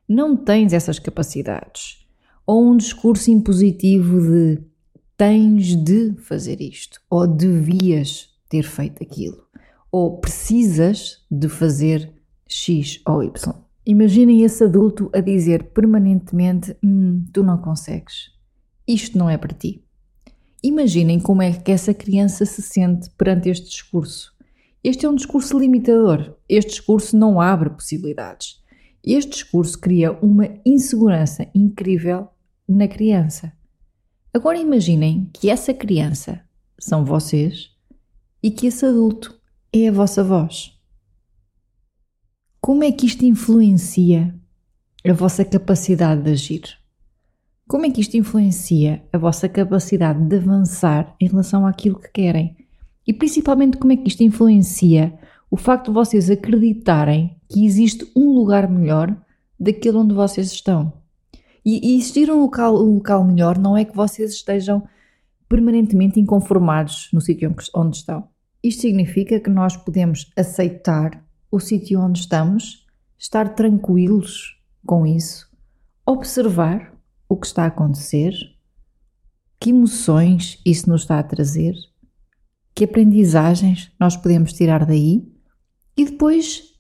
não 0.07 0.37
tens 0.37 0.71
essas 0.71 0.99
capacidades. 0.99 2.07
Ou 2.45 2.63
um 2.63 2.77
discurso 2.77 3.31
impositivo 3.31 4.21
de 4.21 4.61
tens 5.17 5.75
de 5.75 6.13
fazer 6.17 6.61
isto, 6.61 7.01
ou 7.09 7.25
devias 7.27 8.29
ter 8.47 8.63
feito 8.63 9.03
aquilo, 9.03 9.43
ou 9.91 10.19
precisas 10.19 11.25
de 11.29 11.49
fazer 11.49 12.11
X 12.47 13.01
ou 13.07 13.23
Y. 13.23 13.53
Imaginem 13.83 14.43
esse 14.43 14.63
adulto 14.63 15.09
a 15.11 15.21
dizer 15.21 15.65
permanentemente: 15.65 16.77
hum, 16.83 17.25
tu 17.33 17.41
não 17.41 17.59
consegues, 17.59 18.31
isto 18.87 19.17
não 19.17 19.27
é 19.27 19.37
para 19.37 19.55
ti. 19.55 19.83
Imaginem 20.61 21.19
como 21.19 21.41
é 21.41 21.53
que 21.53 21.71
essa 21.71 21.93
criança 21.93 22.45
se 22.45 22.61
sente 22.61 23.09
perante 23.11 23.49
este 23.49 23.69
discurso. 23.69 24.33
Este 24.83 25.05
é 25.05 25.09
um 25.09 25.15
discurso 25.15 25.57
limitador. 25.57 26.35
Este 26.47 26.71
discurso 26.71 27.17
não 27.17 27.39
abre 27.39 27.69
possibilidades. 27.69 28.61
Este 29.03 29.31
discurso 29.31 29.79
cria 29.79 30.11
uma 30.11 30.49
insegurança 30.65 31.49
incrível 31.55 32.27
na 32.67 32.87
criança. 32.87 33.53
Agora 34.33 34.57
imaginem 34.57 35.29
que 35.33 35.49
essa 35.49 35.73
criança 35.73 36.41
são 36.77 37.05
vocês 37.05 37.71
e 38.43 38.51
que 38.51 38.67
esse 38.67 38.85
adulto 38.85 39.39
é 39.73 39.87
a 39.87 39.91
vossa 39.91 40.23
voz. 40.23 40.77
Como 42.59 42.83
é 42.83 42.91
que 42.91 43.05
isto 43.05 43.23
influencia 43.23 44.35
a 45.07 45.13
vossa 45.13 45.45
capacidade 45.45 46.23
de 46.23 46.31
agir? 46.31 46.78
Como 47.69 47.85
é 47.85 47.91
que 47.91 48.01
isto 48.01 48.17
influencia 48.17 49.03
a 49.13 49.17
vossa 49.19 49.47
capacidade 49.47 50.19
de 50.25 50.37
avançar 50.37 51.15
em 51.21 51.27
relação 51.27 51.67
àquilo 51.67 51.99
que 51.99 52.09
querem? 52.09 52.57
E 53.05 53.13
principalmente 53.13 53.77
como 53.77 53.93
é 53.93 53.95
que 53.95 54.07
isto 54.07 54.23
influencia 54.23 55.13
o 55.51 55.55
facto 55.55 55.89
de 55.89 55.93
vocês 55.93 56.31
acreditarem 56.31 57.37
que 57.47 57.63
existe 57.63 58.11
um 58.15 58.31
lugar 58.31 58.67
melhor 58.67 59.15
daquele 59.59 59.97
onde 59.97 60.15
vocês 60.15 60.51
estão. 60.51 60.91
E, 61.63 61.91
e 61.91 61.97
existir 61.99 62.31
um 62.31 62.41
local, 62.41 62.75
um 62.75 62.95
local 62.95 63.23
melhor 63.23 63.59
não 63.59 63.77
é 63.77 63.85
que 63.85 63.95
vocês 63.95 64.33
estejam 64.33 64.81
permanentemente 65.47 66.19
inconformados 66.19 67.07
no 67.13 67.21
sítio 67.21 67.55
onde 67.75 67.97
estão. 67.97 68.27
Isto 68.63 68.81
significa 68.81 69.39
que 69.39 69.49
nós 69.51 69.77
podemos 69.77 70.31
aceitar 70.35 71.23
o 71.51 71.59
sítio 71.59 72.01
onde 72.01 72.21
estamos, 72.21 72.87
estar 73.15 73.53
tranquilos 73.53 74.59
com 74.83 75.05
isso, 75.05 75.47
observar 76.03 76.97
o 77.29 77.37
que 77.37 77.45
está 77.45 77.63
a 77.63 77.67
acontecer, 77.67 78.33
que 79.59 79.69
emoções 79.69 80.59
isso 80.65 80.89
nos 80.89 81.01
está 81.01 81.19
a 81.19 81.23
trazer, 81.23 81.75
que 82.73 82.83
aprendizagens 82.83 83.91
nós 83.99 84.17
podemos 84.17 84.51
tirar 84.51 84.85
daí 84.85 85.31
e 85.95 86.05
depois 86.05 86.73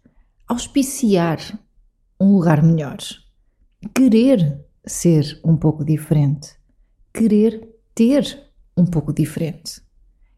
auspiciar 0.47 1.37
um 2.19 2.33
lugar 2.33 2.63
melhor. 2.63 2.97
Querer 3.93 4.65
ser 4.85 5.39
um 5.45 5.55
pouco 5.55 5.85
diferente. 5.85 6.49
Querer 7.13 7.69
ter 7.93 8.49
um 8.75 8.85
pouco 8.85 9.13
diferente. 9.13 9.81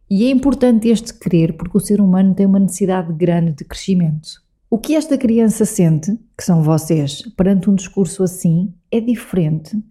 E 0.10 0.26
é 0.26 0.30
importante 0.30 0.90
este 0.90 1.14
querer 1.14 1.56
porque 1.56 1.78
o 1.78 1.80
ser 1.80 2.02
humano 2.02 2.36
tem 2.36 2.46
uma 2.46 2.60
necessidade 2.60 3.14
grande 3.14 3.54
de 3.54 3.64
crescimento. 3.64 4.30
O 4.70 4.78
que 4.78 4.96
esta 4.96 5.18
criança 5.18 5.64
sente, 5.64 6.18
que 6.38 6.44
são 6.44 6.64
vocês, 6.64 7.22
perante 7.36 7.70
um 7.70 7.76
discurso 7.76 8.24
assim, 8.24 8.74
é 8.92 9.00
diferente 9.00 9.82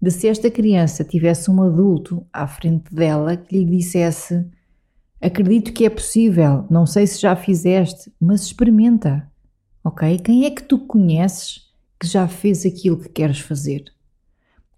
de 0.00 0.10
se 0.10 0.28
esta 0.28 0.50
criança 0.50 1.04
tivesse 1.04 1.50
um 1.50 1.62
adulto 1.62 2.26
à 2.32 2.46
frente 2.46 2.94
dela 2.94 3.36
que 3.36 3.58
lhe 3.58 3.64
dissesse 3.64 4.46
Acredito 5.20 5.72
que 5.72 5.84
é 5.84 5.90
possível, 5.90 6.64
não 6.70 6.86
sei 6.86 7.04
se 7.04 7.20
já 7.20 7.34
fizeste, 7.34 8.12
mas 8.20 8.44
experimenta. 8.44 9.28
Ok? 9.82 10.18
Quem 10.18 10.44
é 10.44 10.50
que 10.50 10.62
tu 10.62 10.78
conheces 10.78 11.68
que 11.98 12.06
já 12.06 12.28
fez 12.28 12.64
aquilo 12.64 13.00
que 13.00 13.08
queres 13.08 13.40
fazer? 13.40 13.84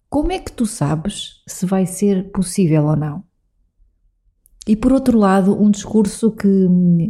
Como 0.09 0.33
é 0.33 0.39
que 0.39 0.51
tu 0.51 0.65
sabes 0.65 1.43
se 1.47 1.67
vai 1.67 1.85
ser 1.85 2.31
possível 2.31 2.87
ou 2.87 2.97
não? 2.97 3.23
E 4.67 4.75
por 4.75 4.93
outro 4.93 5.19
lado, 5.19 5.61
um 5.61 5.71
discurso 5.71 6.33
que 6.33 6.49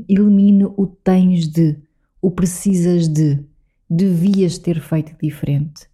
elimine 0.09 0.65
o 0.65 0.87
tens 0.87 1.47
de, 1.47 1.79
o 2.21 2.31
precisas 2.33 3.07
de, 3.07 3.45
devias 3.89 4.59
ter 4.59 4.81
feito 4.81 5.17
diferente. 5.23 5.90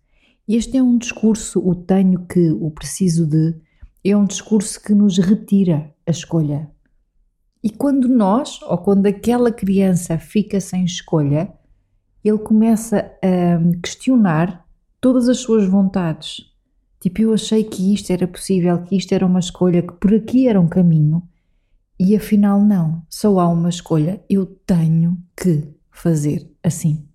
Este 0.48 0.76
é 0.76 0.82
um 0.82 0.96
discurso, 0.96 1.58
o 1.58 1.74
tenho 1.74 2.24
que, 2.26 2.50
o 2.52 2.70
preciso 2.70 3.26
de, 3.26 3.56
é 4.04 4.16
um 4.16 4.24
discurso 4.24 4.80
que 4.80 4.94
nos 4.94 5.18
retira 5.18 5.92
a 6.06 6.10
escolha. 6.10 6.70
E 7.62 7.70
quando 7.70 8.08
nós, 8.08 8.62
ou 8.62 8.78
quando 8.78 9.06
aquela 9.06 9.50
criança 9.50 10.18
fica 10.18 10.60
sem 10.60 10.84
escolha, 10.84 11.52
ele 12.22 12.38
começa 12.38 13.12
a 13.22 13.80
questionar 13.82 14.64
todas 15.00 15.28
as 15.28 15.38
suas 15.38 15.66
vontades. 15.66 16.44
Tipo, 17.00 17.22
eu 17.22 17.34
achei 17.34 17.64
que 17.64 17.92
isto 17.92 18.12
era 18.12 18.28
possível, 18.28 18.82
que 18.82 18.96
isto 18.96 19.12
era 19.12 19.26
uma 19.26 19.40
escolha, 19.40 19.82
que 19.82 19.94
por 19.94 20.14
aqui 20.14 20.46
era 20.48 20.60
um 20.60 20.68
caminho, 20.68 21.22
e 21.98 22.14
afinal 22.14 22.60
não, 22.60 23.02
só 23.08 23.38
há 23.40 23.48
uma 23.48 23.68
escolha, 23.68 24.22
eu 24.28 24.46
tenho 24.46 25.18
que 25.36 25.74
fazer 25.90 26.50
assim. 26.62 27.05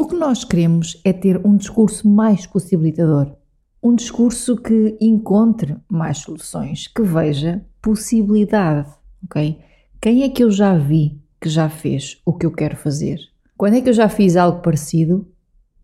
O 0.00 0.06
que 0.08 0.16
nós 0.16 0.44
queremos 0.44 0.98
é 1.04 1.12
ter 1.12 1.46
um 1.46 1.54
discurso 1.54 2.08
mais 2.08 2.46
possibilitador, 2.46 3.36
um 3.82 3.94
discurso 3.94 4.56
que 4.56 4.96
encontre 4.98 5.76
mais 5.86 6.16
soluções, 6.16 6.88
que 6.88 7.02
veja 7.02 7.62
possibilidade 7.82 8.88
ok? 9.22 9.60
Quem 10.00 10.22
é 10.22 10.30
que 10.30 10.42
eu 10.42 10.50
já 10.50 10.74
vi 10.74 11.20
que 11.38 11.50
já 11.50 11.68
fez 11.68 12.18
o 12.24 12.32
que 12.32 12.46
eu 12.46 12.50
quero 12.50 12.78
fazer? 12.78 13.20
Quando 13.58 13.76
é 13.76 13.82
que 13.82 13.90
eu 13.90 13.92
já 13.92 14.08
fiz 14.08 14.36
algo 14.36 14.62
parecido 14.62 15.28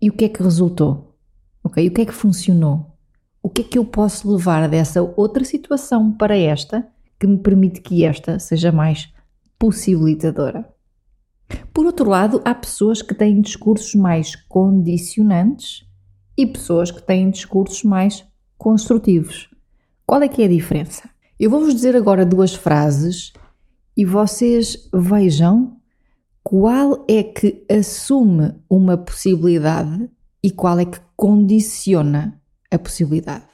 e 0.00 0.08
o 0.08 0.14
que 0.14 0.25
é 0.25 0.30
que 0.30 0.42
resultou? 0.42 1.14
Ok? 1.62 1.87
O 1.87 1.90
que 1.90 2.00
é 2.00 2.06
que 2.06 2.14
funcionou? 2.14 2.96
O 3.42 3.50
que 3.50 3.61
é 3.61 3.64
que 3.64 3.76
eu 3.76 3.85
posso 3.85 4.32
levar 4.32 4.66
dessa 4.66 5.02
outra 5.14 5.44
situação 5.44 6.11
para 6.11 6.38
esta 6.38 6.88
que 7.20 7.26
me 7.26 7.37
permite 7.37 7.82
que 7.82 8.02
esta 8.02 8.38
seja 8.38 8.73
mais 8.73 9.12
possibilitadora. 9.58 10.75
Por 11.73 11.87
outro 11.87 12.09
lado, 12.09 12.41
há 12.45 12.55
pessoas 12.55 13.03
que 13.03 13.15
têm 13.15 13.41
discursos 13.41 13.95
mais 13.95 14.35
condicionantes 14.35 15.85
e 16.37 16.47
pessoas 16.47 16.91
que 16.91 17.03
têm 17.03 17.31
discursos 17.31 17.83
mais 17.85 18.25
construtivos. 18.57 19.49
Qual 20.07 20.23
é 20.23 20.29
que 20.29 20.43
é 20.43 20.47
a 20.47 20.49
diferença? 20.49 21.09
Eu 21.38 21.50
vou-vos 21.50 21.75
dizer 21.75 21.95
agora 21.95 22.25
duas 22.25 22.55
frases 22.55 23.33
e 23.97 24.05
vocês 24.05 24.88
vejam 24.93 25.76
qual 26.43 27.05
é 27.09 27.23
que 27.23 27.65
assume 27.71 28.55
uma 28.71 28.97
possibilidade 28.97 30.09
e 30.43 30.50
qual 30.50 30.79
é 30.79 30.85
que 30.85 31.00
condiciona 31.17 32.41
a 32.71 32.79
possibilidade. 32.79 33.49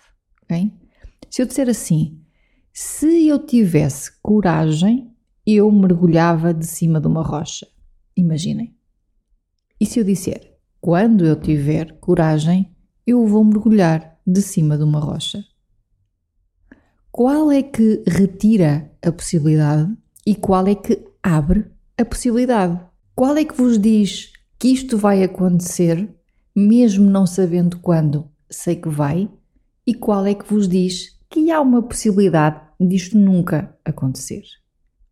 Okay? 0.45 0.73
Se 1.31 1.41
eu 1.41 1.47
disser 1.47 1.69
assim, 1.69 2.21
se 2.73 3.27
eu 3.27 3.39
tivesse 3.39 4.13
coragem, 4.23 5.11
eu 5.47 5.71
mergulhava 5.71 6.53
de 6.53 6.67
cima 6.67 7.01
de 7.01 7.07
uma 7.07 7.23
rocha. 7.23 7.67
Imaginem. 8.17 8.75
E 9.81 9.87
se 9.87 9.99
eu 9.99 10.05
disser, 10.05 10.59
quando 10.81 11.25
eu 11.25 11.37
tiver 11.37 11.99
coragem, 11.99 12.75
eu 13.07 13.27
vou 13.27 13.45
mergulhar 13.45 14.19
de 14.27 14.41
cima 14.41 14.77
de 14.77 14.85
uma 14.85 15.01
rocha? 15.01 15.45
Qual 17.11 17.51
é 17.51 17.63
que 17.63 18.03
retira 18.07 18.91
a 19.03 19.13
possibilidade 19.13 19.93
e 20.27 20.35
qual 20.35 20.67
é 20.67 20.75
que 20.75 21.05
abre 21.23 21.67
a 21.99 22.05
possibilidade? 22.05 22.81
Qual 23.15 23.37
é 23.37 23.45
que 23.45 23.55
vos 23.55 23.79
diz 23.79 24.33
que 24.59 24.69
isto 24.69 24.97
vai 24.97 25.23
acontecer, 25.23 26.09
mesmo 26.55 27.11
não 27.11 27.27
sabendo 27.27 27.79
quando? 27.81 28.31
Sei 28.49 28.77
que 28.77 28.89
vai. 28.89 29.31
E 29.87 29.95
qual 29.95 30.25
é 30.27 30.35
que 30.35 30.49
vos 30.49 30.69
diz 30.69 31.19
que 31.29 31.51
há 31.51 31.61
uma 31.61 31.83
possibilidade 31.83 32.61
disto 32.81 33.19
nunca 33.19 33.77
acontecer? 33.85 34.43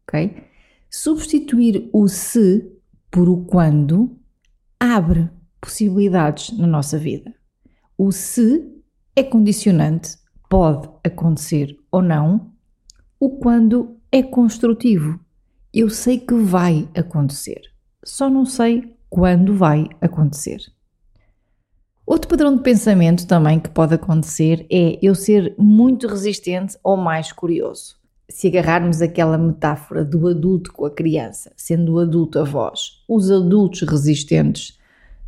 Ok? 0.03 0.45
Substituir 0.89 1.91
o 1.93 2.09
se 2.09 2.80
por 3.11 3.29
o 3.29 3.45
quando 3.45 4.17
abre 4.79 5.29
possibilidades 5.61 6.57
na 6.57 6.67
nossa 6.67 6.97
vida. 6.97 7.35
O 7.99 8.13
se 8.13 8.83
é 9.17 9.23
condicionante, 9.23 10.17
pode 10.49 10.89
acontecer 11.05 11.77
ou 11.91 12.01
não. 12.01 12.53
O 13.19 13.31
quando 13.39 13.97
é 14.11 14.23
construtivo. 14.23 15.19
Eu 15.73 15.91
sei 15.91 16.19
que 16.19 16.35
vai 16.35 16.89
acontecer, 16.97 17.61
só 18.05 18.31
não 18.31 18.45
sei 18.45 18.97
quando 19.09 19.55
vai 19.55 19.89
acontecer. 20.01 20.61
Outro 22.07 22.29
padrão 22.29 22.57
de 22.57 22.63
pensamento 22.63 23.27
também 23.27 23.61
que 23.61 23.69
pode 23.69 23.95
acontecer 23.95 24.67
é 24.71 24.99
eu 25.01 25.15
ser 25.15 25.55
muito 25.57 26.09
resistente 26.09 26.77
ou 26.83 26.97
mais 26.97 27.31
curioso 27.31 28.01
se 28.31 28.47
agarrarmos 28.47 29.03
aquela 29.03 29.37
metáfora 29.37 30.05
do 30.05 30.29
adulto 30.29 30.73
com 30.73 30.87
a 30.87 30.91
criança, 30.91 31.53
sendo 31.57 31.95
o 31.95 31.99
adulto 31.99 32.39
a 32.39 32.45
voz, 32.45 33.00
os 33.11 33.31
adultos 33.31 33.83
resistentes 33.83 34.79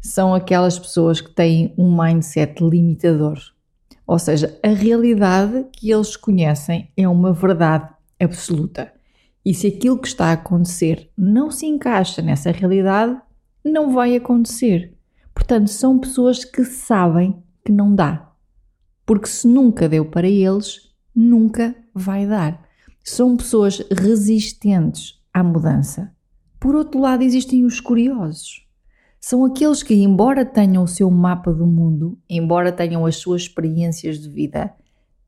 são 0.01 0.35
aquelas 0.35 0.79
pessoas 0.79 1.21
que 1.21 1.31
têm 1.31 1.75
um 1.77 2.01
mindset 2.01 2.63
limitador. 2.63 3.39
Ou 4.07 4.19
seja, 4.19 4.59
a 4.63 4.69
realidade 4.69 5.67
que 5.73 5.91
eles 5.91 6.17
conhecem 6.17 6.91
é 6.97 7.09
uma 7.09 7.33
verdade 7.33 7.89
absoluta. 8.21 8.93
E 9.45 9.53
se 9.53 9.67
aquilo 9.67 9.99
que 9.99 10.07
está 10.07 10.27
a 10.27 10.33
acontecer 10.33 11.11
não 11.19 11.51
se 11.51 11.67
encaixa 11.67 12.23
nessa 12.23 12.53
realidade, 12.53 13.21
não 13.65 13.93
vai 13.93 14.15
acontecer. 14.15 14.95
Portanto, 15.35 15.69
são 15.69 15.99
pessoas 15.99 16.45
que 16.45 16.65
sabem 16.65 17.43
que 17.65 17.73
não 17.73 17.95
dá. 17.95 18.33
Porque 19.05 19.27
se 19.27 19.49
nunca 19.49 19.89
deu 19.89 20.05
para 20.05 20.29
eles, 20.29 20.93
nunca 21.15 21.75
vai 21.93 22.27
dar 22.27 22.63
são 23.05 23.37
pessoas 23.37 23.83
resistentes 23.91 25.21
à 25.33 25.43
mudança. 25.43 26.15
Por 26.63 26.77
outro 26.77 27.01
lado, 27.01 27.25
existem 27.25 27.65
os 27.65 27.81
curiosos. 27.81 28.65
São 29.21 29.45
aqueles 29.45 29.83
que, 29.83 29.95
embora 29.95 30.45
tenham 30.45 30.85
o 30.85 30.89
seu 30.89 31.11
mapa 31.11 31.53
do 31.53 31.67
mundo, 31.67 32.17
embora 32.31 32.71
tenham 32.71 33.05
as 33.05 33.17
suas 33.17 33.43
experiências 33.43 34.21
de 34.21 34.29
vida, 34.29 34.73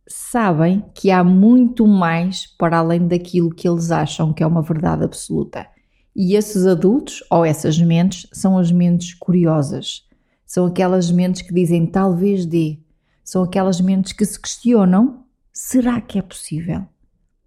sabem 0.07 0.85
que 0.95 1.11
há 1.11 1.25
muito 1.25 1.89
mais 1.89 2.47
para 2.47 2.79
além 2.79 3.09
daquilo 3.09 3.53
que 3.53 3.69
eles 3.69 3.91
acham 3.91 4.33
que 4.33 4.45
é 4.45 4.47
uma 4.47 4.63
verdade 4.63 5.03
absoluta. 5.03 5.67
E 6.15 6.37
esses 6.37 6.67
adultos, 6.67 7.21
ou 7.29 7.45
essas 7.45 7.81
mentes, 7.81 8.29
são 8.33 8.57
as 8.57 8.71
mentes 8.71 9.13
curiosas. 9.13 10.07
São 10.47 10.67
aquelas 10.67 11.11
mentes 11.11 11.43
que 11.43 11.53
dizem 11.53 11.85
talvez 11.85 12.47
dê. 12.47 12.79
São 13.25 13.43
aquelas 13.43 13.81
mentes 13.81 14.13
que 14.13 14.25
se 14.25 14.41
questionam: 14.41 15.25
será 15.53 16.01
que 16.01 16.17
é 16.17 16.23
possível? 16.23 16.87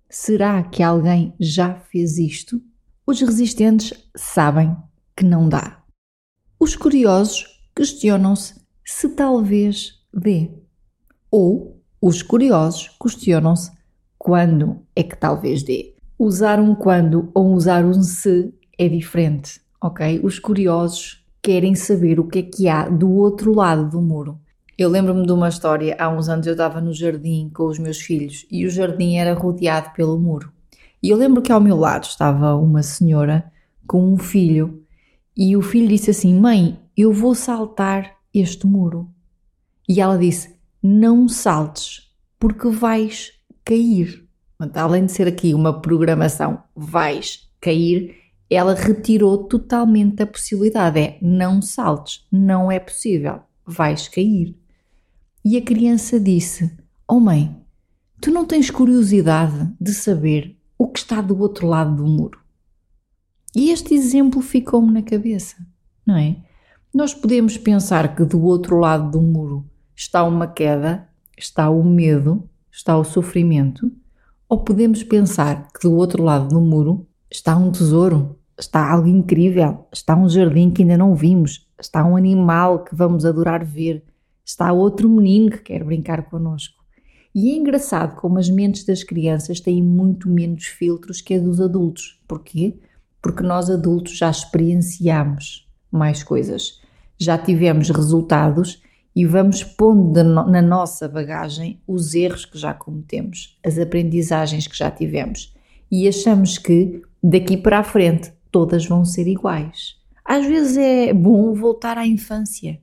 Será 0.10 0.62
que 0.62 0.84
alguém 0.84 1.34
já 1.40 1.74
fez 1.74 2.18
isto? 2.18 2.62
Os 3.10 3.22
resistentes 3.22 3.94
sabem 4.18 4.76
que 5.16 5.24
não 5.24 5.48
dá. 5.48 5.82
Os 6.60 6.76
curiosos 6.76 7.46
questionam-se 7.74 8.56
se 8.84 9.08
talvez 9.08 9.94
dê. 10.14 10.52
Ou 11.32 11.82
os 12.02 12.22
curiosos 12.22 12.90
questionam-se 13.02 13.72
quando 14.18 14.82
é 14.94 15.04
que 15.04 15.16
talvez 15.16 15.64
dê. 15.64 15.96
Usar 16.20 16.60
um 16.60 16.76
quando 16.76 17.32
ou 17.34 17.54
usar 17.54 17.86
um 17.86 18.04
se 18.04 18.54
é 18.78 18.90
diferente, 18.90 19.62
ok? 19.82 20.20
Os 20.22 20.38
curiosos 20.38 21.26
querem 21.42 21.76
saber 21.76 22.20
o 22.20 22.28
que 22.28 22.40
é 22.40 22.44
que 22.44 22.68
há 22.68 22.90
do 22.90 23.10
outro 23.10 23.56
lado 23.56 23.90
do 23.90 24.02
muro. 24.02 24.38
Eu 24.78 24.90
lembro-me 24.90 25.26
de 25.26 25.32
uma 25.32 25.48
história, 25.48 25.96
há 25.98 26.10
uns 26.10 26.28
anos 26.28 26.46
eu 26.46 26.52
estava 26.52 26.82
no 26.82 26.94
jardim 26.94 27.50
com 27.54 27.68
os 27.68 27.80
meus 27.80 28.00
filhos 28.00 28.46
e 28.52 28.66
o 28.66 28.70
jardim 28.70 29.16
era 29.16 29.34
rodeado 29.34 29.92
pelo 29.94 30.20
muro. 30.20 30.57
E 31.02 31.10
eu 31.10 31.18
lembro 31.18 31.42
que 31.42 31.52
ao 31.52 31.62
meu 31.62 31.78
lado 31.78 32.06
estava 32.06 32.56
uma 32.56 32.82
senhora 32.82 33.52
com 33.86 34.14
um 34.14 34.18
filho 34.18 34.84
e 35.36 35.56
o 35.56 35.62
filho 35.62 35.88
disse 35.88 36.10
assim: 36.10 36.34
Mãe, 36.34 36.80
eu 36.96 37.14
vou 37.14 37.36
saltar 37.36 38.18
este 38.34 38.66
muro. 38.66 39.10
E 39.88 40.02
ela 40.02 40.18
disse: 40.18 40.56
Não 40.82 41.28
saltes, 41.28 42.12
porque 42.40 42.68
vais 42.70 43.34
cair. 43.64 44.28
Além 44.74 45.06
de 45.06 45.12
ser 45.12 45.28
aqui 45.28 45.54
uma 45.54 45.82
programação, 45.82 46.64
vais 46.76 47.48
cair, 47.62 48.16
ela 48.50 48.74
retirou 48.74 49.44
totalmente 49.44 50.24
a 50.24 50.28
possibilidade. 50.28 51.00
É 51.00 51.18
não 51.22 51.62
saltes, 51.62 52.26
não 52.32 52.72
é 52.72 52.80
possível, 52.80 53.42
vais 53.64 54.08
cair. 54.08 54.58
E 55.46 55.56
a 55.56 55.62
criança 55.62 56.20
disse: 56.20 56.76
Oh 57.08 57.20
mãe, 57.20 57.56
tu 58.20 58.32
não 58.32 58.46
tens 58.46 58.72
curiosidade 58.72 59.72
de 59.80 59.94
saber 59.94 60.57
o 60.78 60.88
que 60.88 61.00
está 61.00 61.22
do 61.22 61.40
outro 61.40 61.68
lado 61.68 61.96
do 61.96 62.06
muro? 62.06 62.40
E 63.56 63.72
este 63.72 63.94
exemplo 63.94 64.42
ficou-me 64.42 64.94
na 64.94 65.02
cabeça, 65.02 65.56
não 66.06 66.16
é? 66.16 66.38
Nós 66.94 67.14
podemos 67.14 67.58
pensar 67.58 68.16
que 68.16 68.24
do 68.24 68.44
outro 68.44 68.78
lado 68.78 69.12
do 69.12 69.22
muro 69.22 69.66
está 69.96 70.24
uma 70.24 70.48
queda, 70.48 71.10
está 71.38 71.70
o 71.70 71.84
medo, 71.84 72.48
está 72.72 72.98
o 72.98 73.04
sofrimento, 73.04 73.92
ou 74.48 74.64
podemos 74.64 75.04
pensar 75.04 75.68
que 75.72 75.88
do 75.88 75.96
outro 75.96 76.24
lado 76.24 76.50
do 76.50 76.62
muro 76.62 77.08
está 77.30 77.58
um 77.58 77.72
tesouro, 77.72 78.40
está 78.58 78.92
algo 78.92 79.08
incrível, 79.08 79.88
está 79.92 80.16
um 80.16 80.30
jardim 80.30 80.70
que 80.70 80.84
ainda 80.84 80.98
não 80.98 81.16
vimos, 81.16 81.68
está 81.80 82.06
um 82.06 82.16
animal 82.16 82.84
que 82.84 82.96
vamos 82.96 83.26
adorar 83.26 83.66
ver, 83.66 84.04
está 84.46 84.72
outro 84.72 85.10
menino 85.10 85.50
que 85.50 85.60
quer 85.60 85.84
brincar 85.84 86.30
connosco. 86.30 86.77
E 87.40 87.52
é 87.52 87.56
engraçado 87.56 88.16
como 88.16 88.40
as 88.40 88.50
mentes 88.50 88.84
das 88.84 89.04
crianças 89.04 89.60
têm 89.60 89.80
muito 89.80 90.28
menos 90.28 90.66
filtros 90.66 91.22
que 91.22 91.36
a 91.36 91.40
dos 91.40 91.62
adultos. 91.62 92.20
Porquê? 92.28 92.80
Porque 93.22 93.44
nós 93.44 93.70
adultos 93.70 94.18
já 94.18 94.28
experienciamos 94.28 95.70
mais 95.92 96.24
coisas, 96.24 96.82
já 97.16 97.38
tivemos 97.38 97.92
resultados 97.92 98.82
e 99.16 99.24
vamos 99.24 99.64
pondo 99.64 100.24
na 100.24 100.64
nossa 100.64 101.08
bagagem 101.08 101.80
os 101.88 102.16
erros 102.16 102.44
que 102.44 102.58
já 102.58 102.74
cometemos, 102.74 103.56
as 103.64 103.78
aprendizagens 103.78 104.66
que 104.66 104.76
já 104.76 104.90
tivemos 104.90 105.54
e 105.92 106.08
achamos 106.08 106.58
que 106.58 107.04
daqui 107.22 107.56
para 107.56 107.78
a 107.78 107.84
frente 107.84 108.34
todas 108.52 108.84
vão 108.88 109.06
ser 109.06 109.28
iguais. 109.28 109.96
Às 110.26 110.44
vezes 110.44 110.76
é 110.76 111.14
bom 111.14 111.54
voltar 111.54 112.00
à 112.00 112.08
infância 112.08 112.80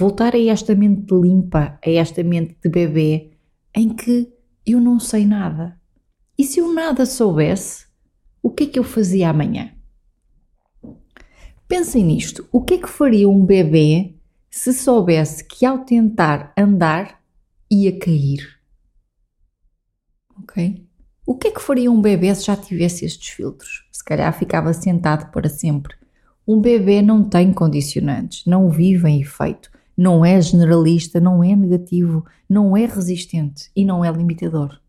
voltar 0.00 0.34
a 0.34 0.38
esta 0.38 0.74
mente 0.74 1.12
limpa, 1.12 1.78
a 1.84 1.90
esta 1.90 2.24
mente 2.24 2.56
de 2.64 2.70
bebê, 2.70 3.29
em 3.74 3.88
que 3.88 4.32
eu 4.66 4.80
não 4.80 4.98
sei 4.98 5.24
nada. 5.24 5.78
E 6.38 6.44
se 6.44 6.58
eu 6.60 6.72
nada 6.72 7.04
soubesse, 7.04 7.86
o 8.42 8.50
que 8.50 8.64
é 8.64 8.66
que 8.66 8.78
eu 8.78 8.84
fazia 8.84 9.30
amanhã? 9.30 9.72
Pensem 11.68 12.04
nisto: 12.04 12.48
o 12.50 12.62
que 12.62 12.74
é 12.74 12.78
que 12.78 12.88
faria 12.88 13.28
um 13.28 13.44
bebê 13.44 14.14
se 14.50 14.72
soubesse 14.72 15.44
que 15.44 15.64
ao 15.64 15.84
tentar 15.84 16.52
andar 16.56 17.22
ia 17.70 17.96
cair? 17.98 18.58
Ok? 20.38 20.86
O 21.26 21.36
que 21.36 21.48
é 21.48 21.50
que 21.52 21.62
faria 21.62 21.92
um 21.92 22.00
bebê 22.00 22.34
se 22.34 22.46
já 22.46 22.56
tivesse 22.56 23.04
estes 23.04 23.28
filtros? 23.28 23.86
Se 23.92 24.02
calhar 24.02 24.36
ficava 24.36 24.72
sentado 24.72 25.30
para 25.30 25.48
sempre. 25.48 25.94
Um 26.48 26.60
bebê 26.60 27.00
não 27.02 27.22
tem 27.22 27.52
condicionantes, 27.52 28.44
não 28.46 28.68
vive 28.68 29.08
em 29.08 29.20
efeito 29.20 29.70
não 30.00 30.24
é 30.24 30.40
generalista, 30.40 31.20
não 31.20 31.44
é 31.44 31.54
negativo, 31.54 32.24
não 32.48 32.74
é 32.74 32.86
resistente 32.86 33.70
e 33.76 33.84
não 33.84 34.02
é 34.02 34.10
limitador. 34.10 34.80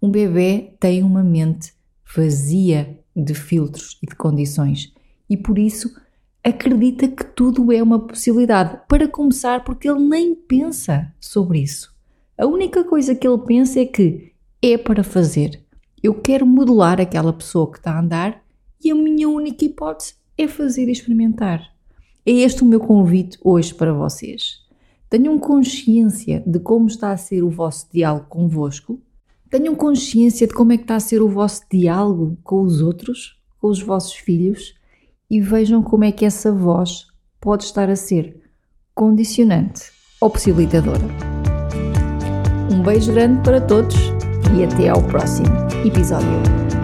Um 0.00 0.08
bebê 0.08 0.72
tem 0.78 1.02
uma 1.02 1.20
mente 1.20 1.72
vazia 2.14 2.96
de 3.16 3.34
filtros 3.34 3.98
e 4.00 4.06
de 4.06 4.14
condições. 4.14 4.94
E 5.28 5.36
por 5.36 5.58
isso 5.58 5.90
acredita 6.44 7.08
que 7.08 7.24
tudo 7.24 7.72
é 7.72 7.82
uma 7.82 7.98
possibilidade. 7.98 8.78
Para 8.88 9.08
começar, 9.08 9.64
porque 9.64 9.90
ele 9.90 10.06
nem 10.06 10.32
pensa 10.32 11.12
sobre 11.20 11.58
isso. 11.58 11.92
A 12.38 12.46
única 12.46 12.84
coisa 12.84 13.16
que 13.16 13.26
ele 13.26 13.38
pensa 13.38 13.80
é 13.80 13.84
que 13.84 14.32
é 14.62 14.78
para 14.78 15.02
fazer. 15.02 15.60
Eu 16.00 16.14
quero 16.14 16.46
modelar 16.46 17.00
aquela 17.00 17.32
pessoa 17.32 17.68
que 17.68 17.78
está 17.78 17.94
a 17.94 18.00
andar 18.00 18.44
e 18.80 18.92
a 18.92 18.94
minha 18.94 19.28
única 19.28 19.64
hipótese 19.64 20.14
é 20.38 20.46
fazer 20.46 20.86
e 20.86 20.92
experimentar. 20.92 21.75
É 22.26 22.32
este 22.32 22.64
o 22.64 22.66
meu 22.66 22.80
convite 22.80 23.38
hoje 23.40 23.72
para 23.72 23.92
vocês. 23.92 24.56
Tenham 25.08 25.38
consciência 25.38 26.42
de 26.44 26.58
como 26.58 26.88
está 26.88 27.12
a 27.12 27.16
ser 27.16 27.44
o 27.44 27.48
vosso 27.48 27.86
diálogo 27.92 28.26
convosco. 28.28 29.00
Tenham 29.48 29.76
consciência 29.76 30.44
de 30.44 30.52
como 30.52 30.72
é 30.72 30.76
que 30.76 30.82
está 30.82 30.96
a 30.96 31.00
ser 31.00 31.22
o 31.22 31.28
vosso 31.28 31.62
diálogo 31.70 32.36
com 32.42 32.62
os 32.62 32.82
outros, 32.82 33.40
com 33.60 33.68
os 33.68 33.80
vossos 33.80 34.14
filhos 34.14 34.74
e 35.30 35.40
vejam 35.40 35.84
como 35.84 36.02
é 36.02 36.10
que 36.10 36.24
essa 36.24 36.50
voz 36.50 37.06
pode 37.40 37.62
estar 37.62 37.88
a 37.88 37.94
ser 37.94 38.40
condicionante 38.92 39.92
ou 40.20 40.28
possibilitadora. 40.28 41.06
Um 42.72 42.82
beijo 42.82 43.12
grande 43.12 43.40
para 43.44 43.60
todos 43.60 43.94
e 44.58 44.64
até 44.64 44.88
ao 44.88 45.00
próximo 45.00 45.46
episódio. 45.86 46.75